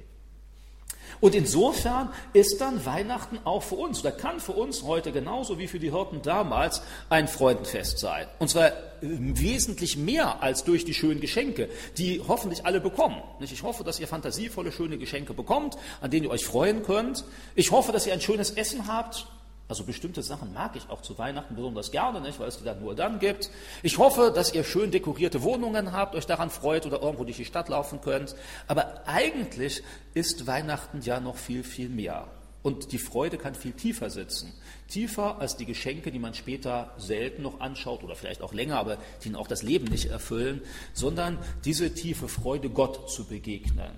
[1.21, 5.67] Und insofern ist dann Weihnachten auch für uns, oder kann für uns heute genauso wie
[5.69, 8.27] für die Hirten damals ein Freudenfest sein.
[8.39, 13.23] Und zwar wesentlich mehr als durch die schönen Geschenke, die hoffentlich alle bekommen.
[13.41, 17.25] Ich hoffe, dass ihr fantasievolle, schöne Geschenke bekommt, an denen ihr euch freuen könnt.
[17.55, 19.27] Ich hoffe, dass ihr ein schönes Essen habt,
[19.69, 22.81] also bestimmte Sachen mag ich auch zu Weihnachten besonders gerne, nicht, weil es die dann
[22.81, 23.51] nur dann gibt.
[23.83, 27.45] Ich hoffe, dass ihr schön dekorierte Wohnungen habt, euch daran freut oder irgendwo durch die
[27.45, 28.37] Stadt laufen könnt.
[28.69, 29.83] Aber eigentlich
[30.15, 32.29] ist Weihnachten ja noch viel, viel mehr.
[32.63, 34.53] Und die Freude kann viel tiefer sitzen.
[34.89, 38.99] Tiefer als die Geschenke, die man später selten noch anschaut oder vielleicht auch länger, aber
[39.25, 43.91] die auch das Leben nicht erfüllen, sondern diese tiefe Freude, Gott zu begegnen.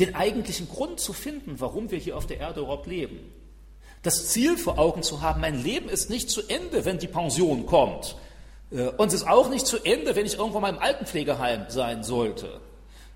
[0.00, 3.32] Den eigentlichen Grund zu finden, warum wir hier auf der Erde überhaupt leben
[4.02, 7.66] das Ziel vor Augen zu haben, mein Leben ist nicht zu Ende, wenn die Pension
[7.66, 8.16] kommt.
[8.70, 12.02] Äh, und es ist auch nicht zu Ende, wenn ich irgendwann mal im Altenpflegeheim sein
[12.02, 12.60] sollte.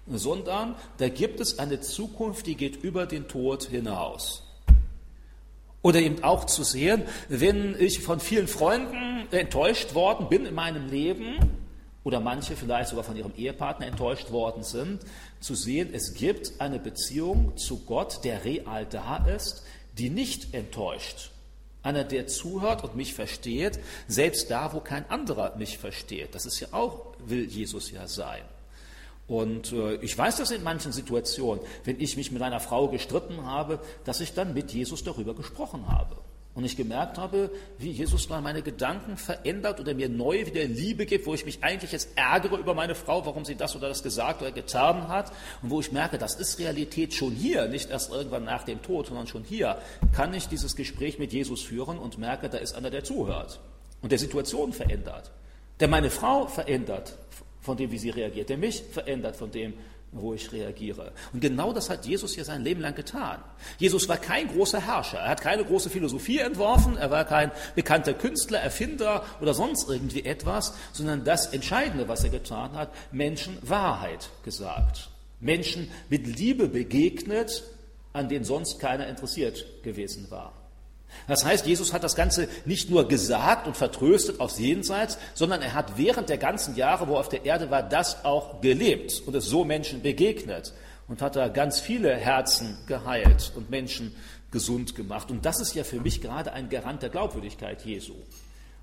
[0.07, 4.43] Sondern da gibt es eine Zukunft, die geht über den Tod hinaus.
[5.83, 10.89] Oder eben auch zu sehen, wenn ich von vielen Freunden enttäuscht worden bin in meinem
[10.89, 11.39] Leben,
[12.03, 15.03] oder manche vielleicht sogar von ihrem Ehepartner enttäuscht worden sind,
[15.41, 19.65] zu sehen, es gibt eine Beziehung zu Gott, der real da ist,
[20.01, 21.31] die nicht enttäuscht.
[21.83, 26.35] Einer, der zuhört und mich versteht, selbst da, wo kein anderer mich versteht.
[26.35, 28.43] Das ist ja auch, will Jesus ja sein.
[29.29, 33.47] Und äh, ich weiß das in manchen Situationen, wenn ich mich mit einer Frau gestritten
[33.47, 36.17] habe, dass ich dann mit Jesus darüber gesprochen habe.
[36.53, 41.07] Und ich gemerkt habe, wie Jesus mal meine Gedanken verändert oder mir neu wieder Liebe
[41.07, 44.03] gibt, wo ich mich eigentlich jetzt ärgere über meine Frau, warum sie das oder das
[44.03, 45.33] gesagt oder getan hat.
[45.63, 49.07] Und wo ich merke, das ist Realität schon hier, nicht erst irgendwann nach dem Tod,
[49.07, 49.79] sondern schon hier,
[50.13, 53.61] kann ich dieses Gespräch mit Jesus führen und merke, da ist einer, der zuhört
[54.03, 55.31] und der Situation verändert,
[55.79, 57.17] der meine Frau verändert
[57.61, 59.75] von dem, wie sie reagiert, der mich verändert von dem,
[60.13, 61.13] wo ich reagiere.
[61.33, 63.39] Und genau das hat Jesus ja sein Leben lang getan.
[63.79, 68.15] Jesus war kein großer Herrscher, er hat keine große Philosophie entworfen, er war kein bekannter
[68.15, 74.31] Künstler, Erfinder oder sonst irgendwie etwas, sondern das Entscheidende, was er getan hat, Menschen Wahrheit
[74.45, 75.11] gesagt.
[75.39, 77.63] Menschen mit Liebe begegnet,
[78.13, 80.60] an denen sonst keiner interessiert gewesen war.
[81.29, 85.75] Das heißt, Jesus hat das Ganze nicht nur gesagt und vertröstet aufs Jenseits, sondern er
[85.75, 89.35] hat während der ganzen Jahre, wo er auf der Erde war, das auch gelebt und
[89.35, 90.73] es so Menschen begegnet
[91.09, 94.15] und hat da ganz viele Herzen geheilt und Menschen
[94.51, 95.31] gesund gemacht.
[95.31, 98.15] Und das ist ja für mich gerade ein Garant der Glaubwürdigkeit Jesu.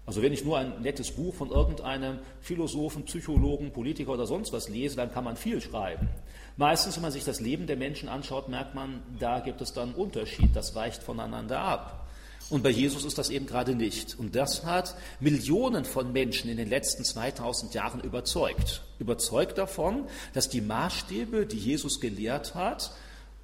[0.05, 4.69] Also wenn ich nur ein nettes Buch von irgendeinem Philosophen, Psychologen, Politiker oder sonst was
[4.69, 6.07] lese, dann kann man viel schreiben.
[6.55, 9.89] Meistens, wenn man sich das Leben der Menschen anschaut, merkt man, da gibt es dann
[9.89, 12.06] einen Unterschied, das weicht voneinander ab.
[12.49, 14.17] Und bei Jesus ist das eben gerade nicht.
[14.17, 18.83] Und das hat Millionen von Menschen in den letzten 2000 Jahren überzeugt.
[18.99, 22.91] Überzeugt davon, dass die Maßstäbe, die Jesus gelehrt hat,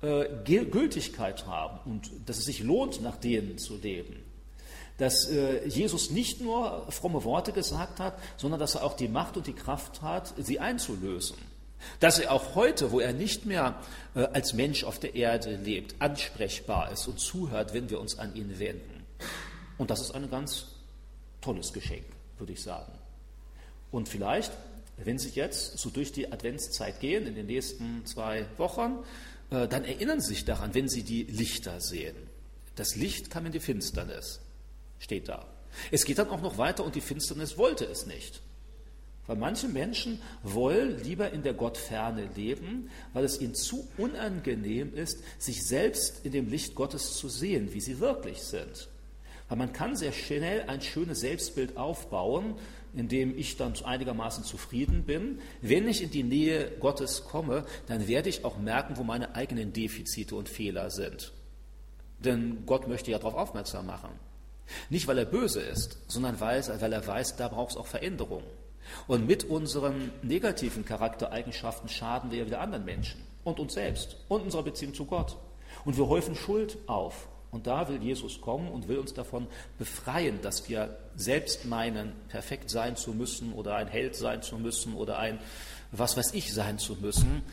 [0.02, 4.24] äh, Gültigkeit haben und dass es sich lohnt, nach denen zu leben.
[4.98, 9.36] Dass äh, Jesus nicht nur fromme Worte gesagt hat, sondern dass er auch die Macht
[9.36, 11.38] und die Kraft hat, sie einzulösen.
[12.00, 13.82] Dass er auch heute, wo er nicht mehr
[14.16, 18.34] äh, als Mensch auf der Erde lebt, ansprechbar ist und zuhört, wenn wir uns an
[18.36, 18.93] ihn wenden.
[19.78, 20.68] Und das ist ein ganz
[21.42, 22.06] tolles Geschenk,
[22.38, 22.92] würde ich sagen.
[23.92, 24.52] Und vielleicht,
[24.98, 29.00] wenn Sie jetzt so durch die Adventszeit gehen, in den nächsten zwei Wochen,
[29.50, 32.16] äh, dann erinnern Sie sich daran, wenn Sie die Lichter sehen.
[32.76, 34.40] Das Licht kam in die Finsternis,
[35.00, 35.46] steht da.
[35.92, 38.42] Es geht dann auch noch weiter und die Finsternis wollte es nicht.
[39.26, 45.20] Weil manche Menschen wollen lieber in der Gottferne leben, weil es ihnen zu unangenehm ist,
[45.40, 48.90] sich selbst in dem Licht Gottes zu sehen, wie sie wirklich sind.
[49.50, 52.56] Weil man kann sehr schnell ein schönes Selbstbild aufbauen,
[52.96, 55.40] in dem ich dann einigermaßen zufrieden bin.
[55.62, 59.74] Wenn ich in die Nähe Gottes komme, dann werde ich auch merken, wo meine eigenen
[59.74, 61.34] Defizite und Fehler sind.
[62.20, 64.12] Denn Gott möchte ja darauf aufmerksam machen.
[64.90, 68.44] Nicht, weil er böse ist, sondern weil, weil er weiß, da braucht es auch Veränderung.
[69.08, 74.42] Und mit unseren negativen Charaktereigenschaften schaden wir ja wieder anderen Menschen und uns selbst und
[74.42, 75.38] unserer Beziehung zu Gott.
[75.86, 77.28] Und wir häufen Schuld auf.
[77.54, 82.70] Und da will Jesus kommen und will uns davon befreien, dass wir selbst meinen, perfekt
[82.70, 85.40] sein zu müssen oder ein Held sein zu müssen oder ein
[85.94, 87.44] was weiß ich sein zu müssen,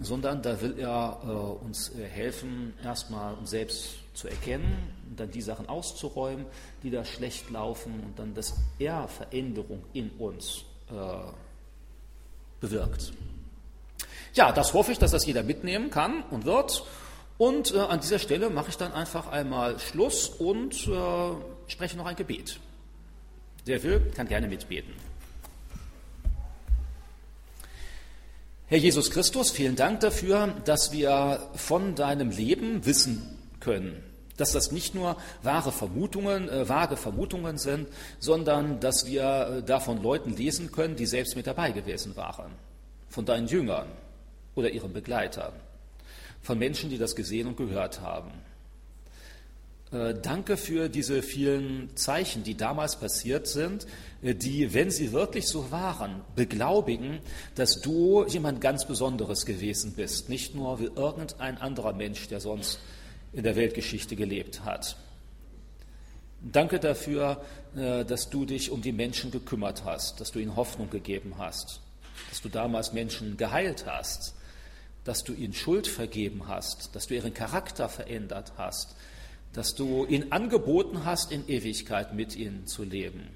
[0.00, 5.40] sondern da will er äh, uns äh, helfen, erstmal uns selbst zu erkennen, dann die
[5.40, 6.46] Sachen auszuräumen,
[6.82, 10.92] die da schlecht laufen und dann, dass er Veränderung in uns äh,
[12.60, 13.12] bewirkt.
[14.34, 16.84] Ja, das hoffe ich, dass das jeder mitnehmen kann und wird.
[17.38, 22.06] Und äh, an dieser Stelle mache ich dann einfach einmal Schluss und äh, spreche noch
[22.06, 22.58] ein Gebet.
[23.64, 24.94] Wer will, kann gerne mitbeten.
[28.68, 34.02] Herr Jesus Christus, vielen Dank dafür, dass wir von deinem Leben wissen können.
[34.36, 40.02] Dass das nicht nur wahre Vermutungen, äh, vage Vermutungen sind, sondern dass wir äh, davon
[40.02, 42.52] Leuten lesen können, die selbst mit dabei gewesen waren.
[43.08, 43.88] Von deinen Jüngern
[44.54, 45.52] oder ihren Begleitern
[46.46, 48.30] von Menschen, die das gesehen und gehört haben.
[49.90, 53.84] Äh, danke für diese vielen Zeichen, die damals passiert sind,
[54.22, 57.18] äh, die, wenn sie wirklich so waren, beglaubigen,
[57.56, 62.78] dass du jemand ganz Besonderes gewesen bist, nicht nur wie irgendein anderer Mensch, der sonst
[63.32, 64.96] in der Weltgeschichte gelebt hat.
[66.40, 67.42] Danke dafür,
[67.74, 71.80] äh, dass du dich um die Menschen gekümmert hast, dass du ihnen Hoffnung gegeben hast,
[72.30, 74.35] dass du damals Menschen geheilt hast,
[75.06, 78.96] dass du ihnen Schuld vergeben hast, dass du ihren Charakter verändert hast,
[79.52, 83.28] dass du ihnen angeboten hast, in Ewigkeit mit ihnen zu leben.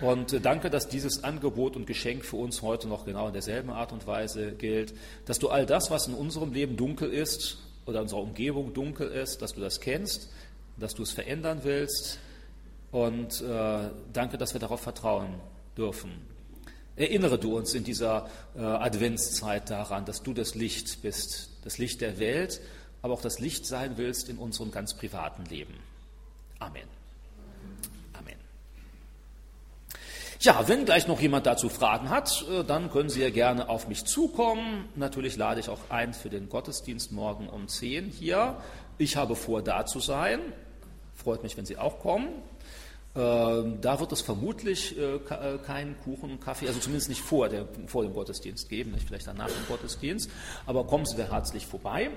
[0.00, 3.70] Und äh, danke, dass dieses Angebot und Geschenk für uns heute noch genau in derselben
[3.70, 4.92] Art und Weise gilt,
[5.24, 9.08] dass du all das, was in unserem Leben dunkel ist oder in unserer Umgebung dunkel
[9.08, 10.30] ist, dass du das kennst,
[10.76, 12.18] dass du es verändern willst.
[12.90, 15.34] Und äh, danke, dass wir darauf vertrauen
[15.76, 16.31] dürfen.
[16.96, 22.00] Erinnere du uns in dieser äh, Adventszeit daran, dass du das Licht bist, das Licht
[22.00, 22.60] der Welt,
[23.00, 25.74] aber auch das Licht sein willst in unserem ganz privaten Leben.
[26.58, 26.86] Amen.
[28.12, 28.36] Amen.
[30.40, 33.88] Ja, wenn gleich noch jemand dazu Fragen hat, äh, dann können Sie ja gerne auf
[33.88, 34.88] mich zukommen.
[34.94, 38.60] Natürlich lade ich auch ein für den Gottesdienst morgen um 10 hier.
[38.98, 40.40] Ich habe vor, da zu sein
[41.22, 42.28] Freut mich, wenn Sie auch kommen.
[43.14, 47.50] Ähm, da wird es vermutlich äh, äh, keinen Kuchen und Kaffee, also zumindest nicht vor,
[47.50, 50.30] der, vor dem Gottesdienst geben, nicht vielleicht danach dem Gottesdienst,
[50.64, 52.08] aber kommen Sie herzlich vorbei.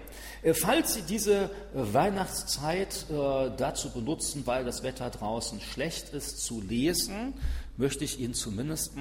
[0.42, 7.34] Äh, falls Sie diese Weihnachtszeit dazu benutzen, weil das Wetter draußen schlecht ist, zu lesen,
[7.78, 8.94] möchte ich Ihnen zumindest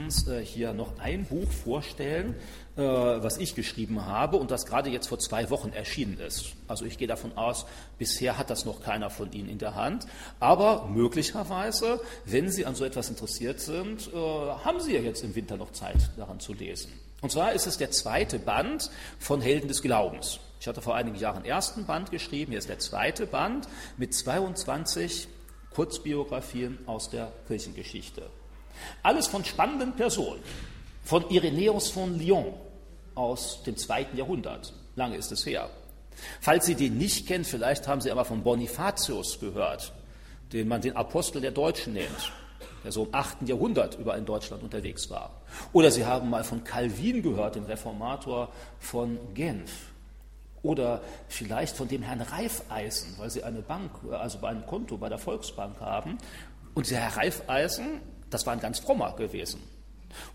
[0.43, 2.35] hier noch ein Buch vorstellen,
[2.77, 6.55] äh, was ich geschrieben habe und das gerade jetzt vor zwei Wochen erschienen ist.
[6.67, 7.67] Also ich gehe davon aus,
[7.99, 10.07] bisher hat das noch keiner von Ihnen in der Hand.
[10.41, 15.35] Aber möglicherweise, wenn Sie an so etwas interessiert sind, äh, haben Sie ja jetzt im
[15.35, 16.93] Winter noch Zeit, daran zu lesen.
[17.21, 20.41] Und zwar ist es der zweite Band von Helden des Glaubens.
[20.61, 25.29] Ich hatte vor einigen Jahren ersten Band geschrieben, hier ist der zweite Band mit 22
[25.75, 28.31] Kurzbiografien aus der Kirchengeschichte.
[29.03, 30.41] Alles von spannenden Personen.
[31.05, 32.55] Von Irenäus von Lyon,
[33.15, 34.73] aus dem zweiten Jahrhundert.
[34.97, 35.69] Lange ist es her.
[36.41, 39.93] Falls Sie den nicht kennen, vielleicht haben Sie aber von Bonifatius gehört,
[40.53, 42.33] den man den Apostel der Deutschen nennt,
[42.85, 43.49] der so im 8.
[43.49, 45.43] Jahrhundert über in Deutschland unterwegs war.
[45.73, 49.73] Oder Sie haben mal von Calvin gehört, dem Reformator von Genf.
[50.63, 55.19] Oder vielleicht von dem Herrn Reifeisen, weil Sie eine Bank, also ein Konto bei der
[55.19, 56.17] Volksbank haben.
[56.75, 58.01] Und der Herr Reifeisen,
[58.35, 59.61] das war ein ganz frommer gewesen.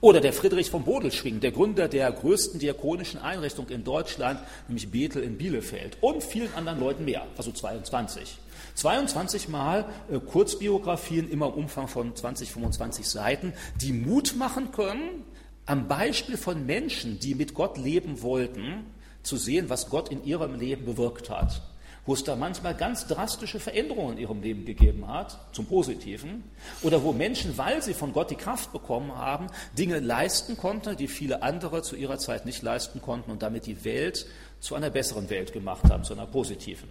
[0.01, 5.23] Oder der Friedrich von Bodelschwing, der Gründer der größten diakonischen Einrichtung in Deutschland, nämlich Bethel
[5.23, 8.37] in Bielefeld und vielen anderen Leuten mehr, also 22.
[8.75, 15.23] 22 Mal äh, Kurzbiografien, immer im Umfang von 20, 25 Seiten, die Mut machen können,
[15.65, 18.85] am Beispiel von Menschen, die mit Gott leben wollten,
[19.23, 21.61] zu sehen, was Gott in ihrem Leben bewirkt hat
[22.09, 26.43] wo es da manchmal ganz drastische Veränderungen in ihrem Leben gegeben hat, zum Positiven,
[26.81, 29.45] oder wo Menschen, weil sie von Gott die Kraft bekommen haben,
[29.77, 33.85] Dinge leisten konnten, die viele andere zu ihrer Zeit nicht leisten konnten und damit die
[33.85, 34.25] Welt
[34.59, 36.89] zu einer besseren Welt gemacht haben, zu einer positiven.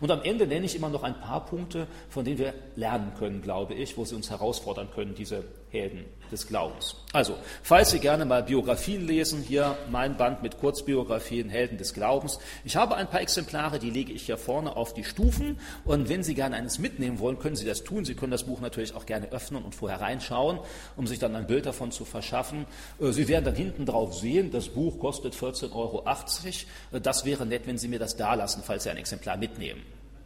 [0.00, 3.42] Und am Ende nenne ich immer noch ein paar Punkte, von denen wir lernen können,
[3.42, 5.42] glaube ich, wo sie uns herausfordern können, diese
[5.74, 6.94] Helden des Glaubens.
[7.12, 12.38] Also, falls Sie gerne mal Biografien lesen, hier mein Band mit Kurzbiografien, Helden des Glaubens.
[12.64, 15.58] Ich habe ein paar Exemplare, die lege ich hier vorne auf die Stufen.
[15.84, 18.04] Und wenn Sie gerne eines mitnehmen wollen, können Sie das tun.
[18.04, 20.60] Sie können das Buch natürlich auch gerne öffnen und vorher reinschauen,
[20.96, 22.66] um sich dann ein Bild davon zu verschaffen.
[23.00, 26.04] Äh, Sie werden dann hinten drauf sehen, das Buch kostet 14,80 Euro.
[27.00, 29.82] Das wäre nett, wenn Sie mir das da lassen, falls Sie ein Exemplar mitnehmen.